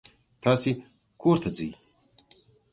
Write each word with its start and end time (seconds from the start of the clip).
تاسې 0.43 0.71
کور 1.21 1.37
ته 1.43 1.49
ځئ. 1.55 1.69